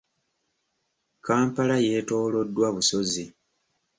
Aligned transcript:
Kampala 1.25 1.75
yeetooloddwa 1.85 2.67
busozi. 2.75 3.23